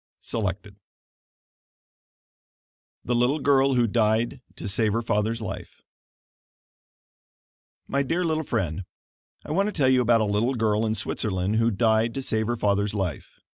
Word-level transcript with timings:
Selected 0.21 0.77
THE 3.05 3.13
LITTLE 3.13 3.37
GIRL 3.37 3.75
WHO 3.75 3.85
DIED 3.85 4.41
TO 4.55 4.67
SAVE 4.67 4.93
HER 4.93 5.03
FATHER'S 5.03 5.41
LIFE 5.41 5.83
My 7.87 8.01
dear 8.01 8.23
little 8.23 8.41
friend: 8.41 8.85
I 9.45 9.51
want 9.51 9.67
to 9.67 9.71
tell 9.71 9.89
you 9.89 10.01
about 10.01 10.21
a 10.21 10.25
little 10.25 10.55
girl 10.55 10.87
in 10.87 10.95
Switzerland 10.95 11.57
who 11.57 11.69
died 11.69 12.15
to 12.15 12.23
save 12.23 12.47
her 12.47 12.57
father's 12.57 12.95
life. 12.95 13.41